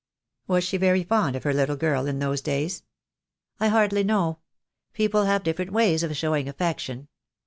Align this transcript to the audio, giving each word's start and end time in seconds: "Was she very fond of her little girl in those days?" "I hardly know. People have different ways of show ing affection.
"Was 0.47 0.63
she 0.63 0.77
very 0.77 1.03
fond 1.03 1.35
of 1.35 1.43
her 1.43 1.53
little 1.53 1.75
girl 1.75 2.07
in 2.07 2.17
those 2.17 2.41
days?" 2.41 2.81
"I 3.59 3.67
hardly 3.67 4.03
know. 4.03 4.39
People 4.93 5.25
have 5.25 5.43
different 5.43 5.71
ways 5.73 6.01
of 6.01 6.17
show 6.17 6.35
ing 6.35 6.49
affection. 6.49 7.07